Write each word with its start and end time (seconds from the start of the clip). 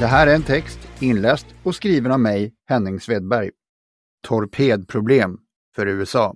Det 0.00 0.06
här 0.06 0.26
är 0.26 0.34
en 0.34 0.42
text 0.42 0.78
inläst 1.00 1.46
och 1.62 1.74
skriven 1.74 2.12
av 2.12 2.20
mig, 2.20 2.54
Henning 2.66 3.00
Svedberg. 3.00 3.50
Torpedproblem 4.26 5.38
för 5.76 5.86
USA. 5.86 6.34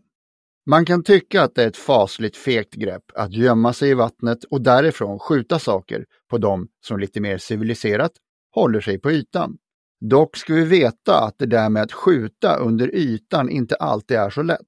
Man 0.67 0.85
kan 0.85 1.03
tycka 1.03 1.43
att 1.43 1.55
det 1.55 1.63
är 1.63 1.69
ett 1.69 1.77
fasligt 1.77 2.37
fegt 2.37 2.75
grepp 2.75 3.03
att 3.15 3.33
gömma 3.33 3.73
sig 3.73 3.91
i 3.91 3.95
vattnet 3.95 4.45
och 4.45 4.63
därifrån 4.63 5.19
skjuta 5.19 5.59
saker 5.59 6.05
på 6.31 6.39
dem 6.39 6.69
som 6.87 6.99
lite 6.99 7.21
mer 7.21 7.39
civiliserat 7.39 8.13
håller 8.55 8.81
sig 8.81 8.99
på 8.99 9.13
ytan. 9.13 9.57
Dock 10.01 10.37
ska 10.37 10.55
vi 10.55 10.65
veta 10.65 11.25
att 11.25 11.39
det 11.39 11.47
där 11.47 11.69
med 11.69 11.83
att 11.83 11.93
skjuta 11.93 12.57
under 12.57 12.95
ytan 12.95 13.51
inte 13.51 13.75
alltid 13.75 14.17
är 14.17 14.31
så 14.31 14.43
lätt. 14.43 14.67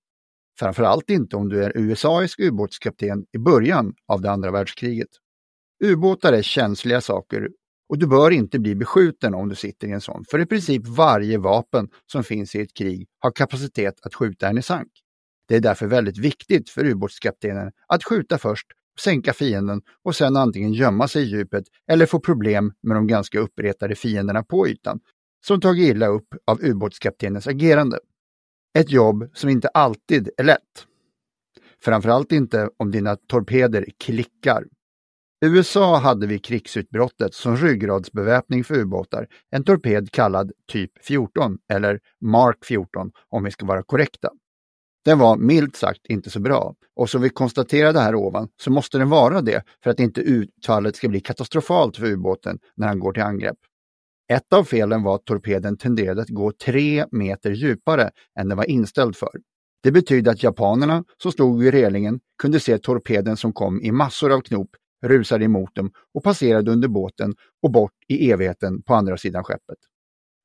Framförallt 0.59 1.11
inte 1.11 1.37
om 1.37 1.49
du 1.49 1.65
är 1.65 1.77
USAisk 1.77 2.41
ubåtskapten 2.41 3.25
i 3.33 3.39
början 3.39 3.95
av 4.09 4.21
det 4.21 4.31
andra 4.31 4.51
världskriget. 4.51 5.11
Ubåtar 5.85 6.33
är 6.33 6.43
känsliga 6.43 7.01
saker 7.01 7.49
och 7.89 7.99
du 7.99 8.07
bör 8.07 8.31
inte 8.31 8.59
bli 8.59 8.75
beskjuten 8.75 9.35
om 9.35 9.49
du 9.49 9.55
sitter 9.55 9.89
i 9.89 9.93
en 9.93 10.01
sån, 10.01 10.25
för 10.31 10.39
i 10.41 10.47
princip 10.47 10.87
varje 10.87 11.39
vapen 11.39 11.89
som 12.13 12.25
finns 12.25 12.55
i 12.55 12.61
ett 12.61 12.75
krig 12.75 13.09
har 13.19 13.31
kapacitet 13.31 13.95
att 14.03 14.15
skjuta 14.15 14.49
en 14.49 14.59
i 14.59 14.63
sank. 14.63 14.89
Det 15.49 15.57
är 15.57 15.61
därför 15.61 15.87
väldigt 15.87 16.19
viktigt 16.19 16.71
för 16.71 16.85
ubåtskaptenen 16.85 17.73
att 17.87 18.05
skjuta 18.05 18.39
först, 18.39 18.67
sänka 19.01 19.33
fienden 19.33 19.83
och 20.05 20.17
sedan 20.17 20.37
antingen 20.37 20.73
gömma 20.73 21.09
sig 21.09 21.23
i 21.23 21.27
djupet 21.27 21.65
eller 21.91 22.07
få 22.07 22.21
problem 22.21 22.73
med 22.83 22.97
de 22.97 23.07
ganska 23.07 23.39
uppretade 23.39 23.95
fienderna 23.95 24.43
på 24.43 24.69
ytan, 24.69 25.01
som 25.47 25.61
tagit 25.61 25.89
illa 25.89 26.07
upp 26.07 26.29
av 26.47 26.65
ubåtskaptenens 26.65 27.47
agerande. 27.47 27.99
Ett 28.79 28.91
jobb 28.91 29.31
som 29.35 29.51
inte 29.51 29.69
alltid 29.69 30.31
är 30.37 30.45
lätt. 30.45 30.87
Framförallt 31.81 32.33
inte 32.33 32.71
om 32.77 32.91
dina 32.91 33.17
torpeder 33.17 33.87
klickar. 34.05 34.65
USA 35.41 35.97
hade 35.99 36.27
vid 36.27 36.45
krigsutbrottet 36.45 37.35
som 37.35 37.57
ryggradsbeväpning 37.57 38.65
för 38.65 38.75
ubåtar 38.75 39.27
en 39.51 39.65
torped 39.65 40.11
kallad 40.11 40.53
Typ 40.73 40.91
14 41.05 41.59
eller 41.73 42.01
Mark 42.21 42.65
14 42.65 43.11
om 43.29 43.45
vi 43.45 43.51
ska 43.51 43.67
vara 43.67 43.83
korrekta. 43.83 44.31
Den 45.05 45.19
var 45.19 45.37
milt 45.37 45.77
sagt 45.77 46.07
inte 46.09 46.31
så 46.31 46.41
bra 46.41 46.75
och 46.97 47.11
som 47.11 47.23
vi 47.23 47.29
konstaterade 47.29 48.01
här 48.01 48.15
ovan 48.15 48.49
så 48.63 48.71
måste 48.71 48.99
den 48.99 49.09
vara 49.11 49.41
det 49.41 49.63
för 49.85 49.91
att 49.91 50.01
inte 50.01 50.21
utfallet 50.21 50.97
ska 50.97 51.09
bli 51.09 51.21
katastrofalt 51.21 51.97
för 51.97 52.07
ubåten 52.07 52.59
när 52.77 52.87
han 52.87 52.99
går 52.99 53.13
till 53.13 53.23
angrepp. 53.23 53.59
Ett 54.33 54.53
av 54.53 54.65
felen 54.65 55.03
var 55.03 55.15
att 55.15 55.25
torpeden 55.25 55.77
tenderade 55.77 56.23
att 56.23 56.29
gå 56.29 56.53
tre 56.65 57.07
meter 57.11 57.51
djupare 57.51 58.11
än 58.39 58.49
den 58.49 58.59
var 58.59 58.71
inställd 58.71 59.17
för. 59.17 59.31
Det 59.83 59.93
betydde 59.93 60.31
att 60.31 60.43
japanerna 60.43 61.05
som 61.23 61.33
stod 61.33 61.63
vid 61.63 61.75
relingen 61.75 62.21
kunde 62.43 62.61
se 62.61 62.79
torpeden 62.79 63.37
som 63.37 63.53
kom 63.53 63.83
i 63.83 63.93
massor 63.93 64.33
av 64.33 64.41
knop 64.41 64.71
rusade 65.05 65.45
emot 65.45 65.75
dem 65.75 65.91
och 66.15 66.25
passerade 66.25 66.71
under 66.71 66.89
båten 66.89 67.35
och 67.63 67.71
bort 67.71 67.93
i 68.09 68.31
evigheten 68.31 68.83
på 68.83 68.95
andra 68.95 69.17
sidan 69.17 69.45
skeppet. 69.45 69.79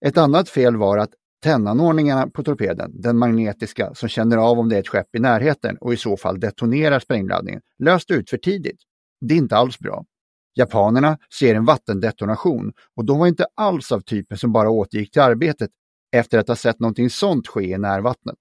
Ett 0.06 0.18
annat 0.18 0.50
fel 0.50 0.78
var 0.78 0.98
att 0.98 1.12
Tennanordningarna 1.44 2.28
på 2.28 2.44
torpeden, 2.44 3.02
den 3.02 3.18
magnetiska 3.18 3.94
som 3.96 4.10
känner 4.10 4.38
av 4.38 4.60
om 4.60 4.70
det 4.70 4.76
är 4.76 4.80
ett 4.80 4.88
skepp 4.88 5.16
i 5.16 5.20
närheten 5.20 5.78
och 5.78 5.94
i 5.94 5.98
så 5.98 6.18
fall 6.18 6.40
detonerar 6.40 7.00
sprängladdningen, 7.00 7.62
löste 7.80 8.14
ut 8.14 8.30
för 8.30 8.38
tidigt. 8.38 8.82
Det 9.22 9.34
är 9.34 9.38
inte 9.38 9.58
alls 9.58 9.80
bra. 9.80 10.06
Japanerna 10.56 11.18
ser 11.40 11.56
en 11.56 11.66
vattendetonation 11.66 12.74
och 12.96 13.06
de 13.06 13.20
var 13.20 13.28
inte 13.28 13.46
alls 13.56 13.92
av 13.92 14.00
typen 14.00 14.38
som 14.38 14.52
bara 14.52 14.70
återgick 14.70 15.12
till 15.12 15.22
arbetet 15.22 15.70
efter 16.12 16.40
att 16.40 16.48
ha 16.48 16.56
sett 16.56 16.80
någonting 16.80 17.10
sånt 17.10 17.48
ske 17.48 17.64
i 17.64 17.78
närvattnet. 17.78 18.38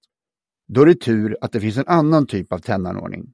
Då 0.67 0.81
är 0.81 0.85
det 0.85 1.01
tur 1.01 1.37
att 1.41 1.51
det 1.51 1.59
finns 1.59 1.77
en 1.77 1.87
annan 1.87 2.27
typ 2.27 2.53
av 2.53 2.59
tändanordning. 2.59 3.33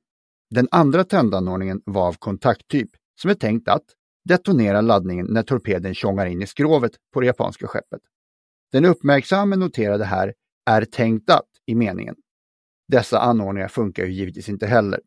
Den 0.50 0.68
andra 0.72 1.04
tändanordningen 1.04 1.82
var 1.86 2.08
av 2.08 2.14
kontakttyp 2.14 2.90
som 3.22 3.30
är 3.30 3.36
tänkt 3.36 3.68
att 3.68 3.84
detonera 4.26 4.82
laddningen 4.82 5.28
när 5.30 5.44
torpeden 5.44 5.94
tjongar 5.94 6.26
in 6.26 6.42
i 6.42 6.48
skrovet 6.48 6.92
på 7.14 7.20
det 7.20 7.28
japanska 7.28 7.68
skeppet. 7.68 8.02
Den 8.72 8.86
uppmärksamme 8.86 9.56
noterade 9.56 10.06
här 10.06 10.34
är 10.66 10.86
tänkt 10.86 11.30
att 11.30 11.48
i 11.66 11.76
meningen. 11.76 12.16
Dessa 12.88 13.20
anordningar 13.20 13.68
funkar 13.68 14.06
ju 14.06 14.12
givetvis 14.12 14.50
inte 14.50 14.68
heller. 14.68 15.00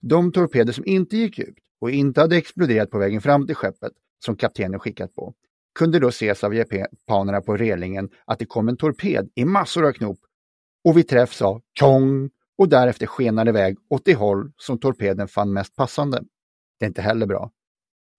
De 0.00 0.32
torpeder 0.32 0.72
som 0.72 0.86
inte 0.86 1.16
gick 1.16 1.38
ut 1.38 1.56
och 1.80 1.90
inte 1.90 2.20
hade 2.20 2.36
exploderat 2.36 2.90
på 2.90 2.98
vägen 2.98 3.20
fram 3.20 3.46
till 3.46 3.56
skeppet 3.56 3.92
som 4.24 4.36
kaptenen 4.36 4.80
skickat 4.80 5.14
på 5.14 5.34
kunde 5.74 5.98
då 5.98 6.08
ses 6.08 6.44
av 6.44 6.54
japanerna 6.54 7.40
på 7.40 7.56
relingen 7.56 8.10
att 8.24 8.38
det 8.38 8.46
kom 8.46 8.68
en 8.68 8.76
torped 8.76 9.30
i 9.34 9.44
massor 9.44 9.86
av 9.86 9.92
knop 9.92 10.18
och 10.84 10.96
vid 10.96 11.08
träff 11.08 11.32
sa 11.32 11.60
tjong 11.78 12.30
och 12.58 12.68
därefter 12.68 13.06
skenade 13.06 13.50
iväg 13.50 13.76
åt 13.90 14.04
det 14.04 14.14
håll 14.14 14.52
som 14.56 14.78
torpeden 14.78 15.28
fann 15.28 15.52
mest 15.52 15.76
passande. 15.76 16.22
Det 16.78 16.84
är 16.84 16.88
inte 16.88 17.02
heller 17.02 17.26
bra. 17.26 17.50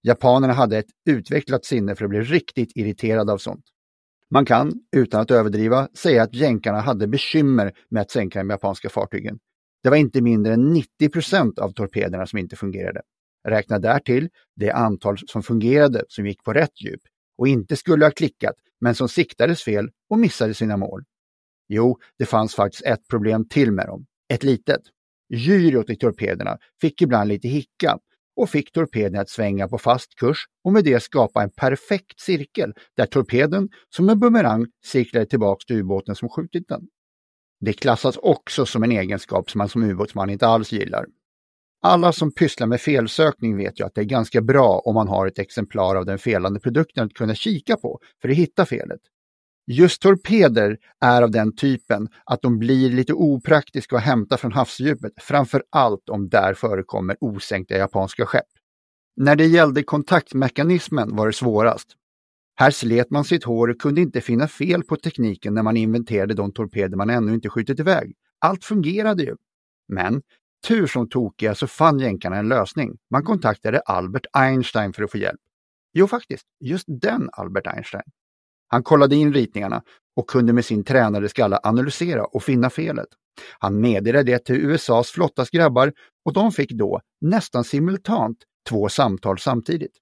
Japanerna 0.03 0.53
hade 0.53 0.77
ett 0.77 0.89
utvecklat 1.05 1.65
sinne 1.65 1.95
för 1.95 2.05
att 2.05 2.09
bli 2.09 2.21
riktigt 2.21 2.71
irriterade 2.75 3.33
av 3.33 3.37
sånt. 3.37 3.65
Man 4.31 4.45
kan, 4.45 4.73
utan 4.95 5.21
att 5.21 5.31
överdriva, 5.31 5.87
säga 5.93 6.23
att 6.23 6.35
jänkarna 6.35 6.79
hade 6.79 7.07
bekymmer 7.07 7.73
med 7.89 8.01
att 8.01 8.11
sänka 8.11 8.39
de 8.39 8.49
japanska 8.49 8.89
fartygen. 8.89 9.39
Det 9.83 9.89
var 9.89 9.97
inte 9.97 10.21
mindre 10.21 10.53
än 10.53 10.73
90 10.73 11.09
procent 11.09 11.59
av 11.59 11.71
torpederna 11.71 12.25
som 12.25 12.39
inte 12.39 12.55
fungerade. 12.55 13.01
Räkna 13.47 13.79
därtill 13.79 14.29
det 14.55 14.71
antal 14.71 15.17
som 15.17 15.43
fungerade 15.43 16.03
som 16.07 16.27
gick 16.27 16.43
på 16.43 16.53
rätt 16.53 16.81
djup 16.81 17.01
och 17.37 17.47
inte 17.47 17.75
skulle 17.75 18.05
ha 18.05 18.11
klickat 18.11 18.55
men 18.81 18.95
som 18.95 19.09
siktades 19.09 19.63
fel 19.63 19.89
och 20.09 20.19
missade 20.19 20.53
sina 20.53 20.77
mål. 20.77 21.03
Jo, 21.67 21.99
det 22.17 22.25
fanns 22.25 22.55
faktiskt 22.55 22.85
ett 22.85 23.07
problem 23.07 23.47
till 23.47 23.71
med 23.71 23.87
dem. 23.87 24.05
Ett 24.33 24.43
litet. 24.43 24.81
Gyrot 25.29 25.89
i 25.89 25.95
torpederna 25.95 26.57
fick 26.81 27.01
ibland 27.01 27.29
lite 27.29 27.47
hicka 27.47 27.99
och 28.35 28.49
fick 28.49 28.71
torpeden 28.71 29.21
att 29.21 29.29
svänga 29.29 29.67
på 29.67 29.77
fast 29.77 30.15
kurs 30.15 30.45
och 30.63 30.73
med 30.73 30.83
det 30.83 31.03
skapa 31.03 31.43
en 31.43 31.49
perfekt 31.49 32.19
cirkel 32.19 32.73
där 32.97 33.05
torpeden 33.05 33.69
som 33.95 34.09
en 34.09 34.19
bumerang 34.19 34.65
cirklade 34.85 35.25
tillbaks 35.25 35.65
till 35.65 35.75
ubåten 35.75 36.15
som 36.15 36.29
skjutit 36.29 36.67
den. 36.67 36.81
Det 37.59 37.73
klassas 37.73 38.17
också 38.17 38.65
som 38.65 38.83
en 38.83 38.91
egenskap 38.91 39.49
som 39.49 39.59
man 39.59 39.69
som 39.69 39.83
ubåtsman 39.83 40.29
inte 40.29 40.47
alls 40.47 40.71
gillar. 40.71 41.05
Alla 41.81 42.11
som 42.11 42.31
pysslar 42.31 42.67
med 42.67 42.81
felsökning 42.81 43.57
vet 43.57 43.79
ju 43.79 43.85
att 43.85 43.95
det 43.95 44.01
är 44.01 44.05
ganska 44.05 44.41
bra 44.41 44.81
om 44.85 44.95
man 44.95 45.07
har 45.07 45.27
ett 45.27 45.39
exemplar 45.39 45.95
av 45.95 46.05
den 46.05 46.19
felande 46.19 46.59
produkten 46.59 47.05
att 47.05 47.13
kunna 47.13 47.35
kika 47.35 47.77
på 47.77 47.99
för 48.21 48.29
att 48.29 48.35
hitta 48.35 48.65
felet. 48.65 48.99
Just 49.71 50.01
torpeder 50.01 50.77
är 51.01 51.21
av 51.21 51.31
den 51.31 51.55
typen 51.55 52.07
att 52.25 52.41
de 52.41 52.59
blir 52.59 52.89
lite 52.89 53.13
opraktiska 53.13 53.97
att 53.97 54.03
hämta 54.03 54.37
från 54.37 54.51
havsdjupet, 54.51 55.13
framför 55.17 55.63
allt 55.69 56.09
om 56.09 56.29
där 56.29 56.53
förekommer 56.53 57.17
osänkta 57.21 57.77
japanska 57.77 58.25
skepp. 58.25 58.45
När 59.15 59.35
det 59.35 59.45
gällde 59.45 59.83
kontaktmekanismen 59.83 61.15
var 61.15 61.27
det 61.27 61.33
svårast. 61.33 61.87
Här 62.55 62.71
slet 62.71 63.09
man 63.09 63.23
sitt 63.23 63.43
hår 63.43 63.67
och 63.67 63.81
kunde 63.81 64.01
inte 64.01 64.21
finna 64.21 64.47
fel 64.47 64.83
på 64.83 64.95
tekniken 64.95 65.53
när 65.53 65.63
man 65.63 65.77
inventerade 65.77 66.33
de 66.33 66.53
torpeder 66.53 66.97
man 66.97 67.09
ännu 67.09 67.33
inte 67.33 67.49
skjutit 67.49 67.79
iväg. 67.79 68.13
Allt 68.39 68.63
fungerade 68.63 69.23
ju. 69.23 69.35
Men 69.87 70.21
tur 70.67 70.87
som 70.87 71.09
tokiga 71.09 71.55
så 71.55 71.67
fann 71.67 71.99
jänkarna 71.99 72.37
en 72.37 72.47
lösning. 72.47 72.97
Man 73.09 73.23
kontaktade 73.23 73.79
Albert 73.79 74.25
Einstein 74.33 74.93
för 74.93 75.03
att 75.03 75.11
få 75.11 75.17
hjälp. 75.17 75.39
Jo, 75.93 76.07
faktiskt, 76.07 76.45
just 76.59 76.85
den 76.87 77.29
Albert 77.31 77.67
Einstein. 77.67 78.03
Han 78.69 78.83
kollade 78.83 79.15
in 79.15 79.33
ritningarna 79.33 79.83
och 80.15 80.29
kunde 80.29 80.53
med 80.53 80.65
sin 80.65 80.83
tränade 80.83 81.29
skalla 81.29 81.59
analysera 81.63 82.25
och 82.25 82.43
finna 82.43 82.69
felet. 82.69 83.07
Han 83.59 83.81
meddelade 83.81 84.31
det 84.31 84.45
till 84.45 84.55
USAs 84.55 85.11
flottas 85.11 85.49
grabbar 85.49 85.93
och 86.25 86.33
de 86.33 86.51
fick 86.51 86.71
då, 86.71 87.01
nästan 87.21 87.63
simultant, 87.63 88.37
två 88.69 88.89
samtal 88.89 89.39
samtidigt. 89.39 89.97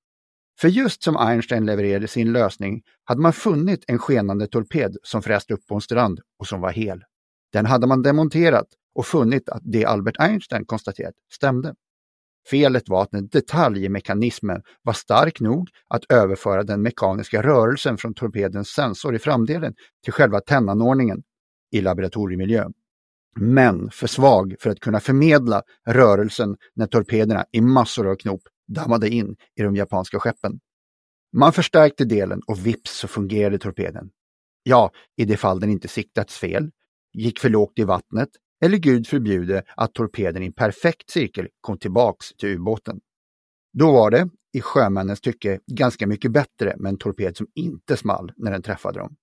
För 0.60 0.68
just 0.68 1.04
som 1.04 1.18
Einstein 1.18 1.66
levererade 1.66 2.08
sin 2.08 2.31
lösning 2.31 2.81
hade 3.04 3.22
man 3.22 3.34
funnit 3.34 3.84
en 3.88 4.00
skenande 4.00 4.48
torped 4.48 4.98
som 5.04 5.22
fräst 5.22 5.52
upp 5.52 5.68
på 5.68 5.75
en 5.75 5.81
strand 5.81 6.19
och 6.40 6.48
som 6.48 6.62
var 6.62 6.72
hel. 6.72 7.04
Den 7.54 7.66
hade 7.66 7.88
man 7.88 8.02
demonterat 8.02 8.68
och 8.96 9.06
funnit 9.06 9.50
att 9.50 9.62
det 9.64 9.86
Albert 9.86 10.16
Einstein 10.19 10.66
konstaterat 10.66 11.14
stämde. 11.34 11.74
Felet 12.49 12.89
var 12.89 13.03
att 13.03 13.13
en 13.13 13.27
detaljmekanismen 13.27 14.61
var 14.81 14.94
stark 14.94 15.39
nog 15.39 15.69
att 15.88 16.11
överföra 16.11 16.63
den 16.63 16.81
mekaniska 16.81 17.44
rörelsen 17.44 17.97
från 17.97 18.13
torpedens 18.13 18.69
sensor 18.69 19.15
i 19.15 19.19
framdelen 19.19 19.73
till 20.03 20.13
själva 20.13 20.39
tennanordningen 20.39 21.23
i 21.71 21.81
laboratoriemiljö. 21.81 22.67
Men 23.39 23.89
för 23.91 24.07
svag 24.07 24.55
för 24.59 24.69
att 24.69 24.79
kunna 24.79 24.99
förmedla 24.99 25.61
rörelsen 25.88 26.57
när 26.75 26.88
torpederna 26.88 27.45
i 27.51 27.61
massor 27.61 28.07
av 28.07 28.15
knop 28.15 28.41
dammade 28.67 29.09
in 29.09 29.35
i 29.55 29.61
de 29.63 29.75
japanska 29.75 30.19
skeppen. 30.19 30.59
Man 31.33 31.53
förstärkte 31.53 32.05
delen 32.05 32.41
och 32.47 32.65
vips 32.65 32.99
så 32.99 33.07
fungerade 33.07 33.59
torpeden. 33.59 34.09
Ja, 34.63 34.91
i 35.17 35.25
det 35.25 35.38
fall 35.38 35.59
den 35.59 35.69
inte 35.69 35.88
siktats 35.88 36.38
fel, 36.38 36.71
gick 37.13 37.39
för 37.39 37.49
lågt 37.49 37.79
i 37.79 37.83
vattnet 37.83 38.29
eller 38.65 38.77
gud 38.77 39.07
förbjude 39.07 39.63
att 39.75 39.94
torpeden 39.94 40.44
i 40.44 40.45
en 40.45 40.54
perfekt 40.54 41.09
cirkel 41.09 41.48
kom 41.62 41.77
tillbaks 41.77 42.30
till 42.33 42.50
ubåten. 42.50 43.00
Då 43.74 43.92
var 43.92 44.12
det, 44.12 44.30
i 44.54 44.62
sjömännens 44.62 45.21
tycke, 45.21 45.59
ganska 45.71 46.07
mycket 46.07 46.31
bättre 46.31 46.75
med 46.77 46.89
en 46.89 46.98
torped 46.98 47.38
som 47.38 47.48
inte 47.56 47.98
small 47.98 48.31
när 48.38 48.51
den 48.51 48.62
träffade 48.62 49.00
dem. 49.00 49.15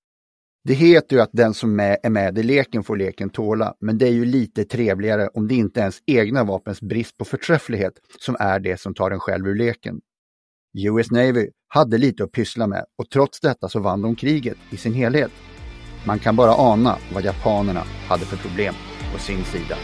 Det 0.64 0.74
heter 0.74 1.16
ju 1.16 1.22
att 1.22 1.30
den 1.32 1.54
som 1.54 1.80
är 1.80 2.10
med 2.10 2.38
i 2.38 2.42
leken 2.42 2.82
får 2.84 2.96
leken 2.96 3.30
tåla, 3.30 3.74
men 3.80 3.98
det 3.98 4.06
är 4.06 4.12
ju 4.12 4.24
lite 4.24 4.64
trevligare 4.64 5.28
om 5.28 5.48
det 5.48 5.54
inte 5.54 5.80
är 5.80 5.82
ens 5.82 6.02
egna 6.06 6.44
vapens 6.44 6.80
brist 6.80 7.16
på 7.16 7.24
förträfflighet 7.24 7.92
som 8.20 8.36
är 8.38 8.60
det 8.60 8.80
som 8.80 8.94
tar 8.94 9.10
en 9.10 9.20
själv 9.20 9.46
ur 9.46 9.54
leken. 9.54 10.00
US 10.78 11.10
Navy 11.10 11.50
hade 11.68 11.98
lite 11.98 12.24
att 12.24 12.32
pyssla 12.32 12.66
med 12.66 12.84
och 12.98 13.10
trots 13.10 13.40
detta 13.40 13.68
så 13.68 13.80
vann 13.80 14.02
de 14.02 14.16
kriget 14.16 14.56
i 14.70 14.76
sin 14.76 14.94
helhet. 14.94 15.30
Man 16.06 16.18
kan 16.18 16.36
bara 16.36 16.54
ana 16.54 16.98
vad 17.12 17.24
japanerna 17.24 17.82
hade 18.08 18.24
för 18.24 18.36
problem 18.36 18.74
på 19.12 19.18
sin 19.18 19.44
sida. 19.44 19.76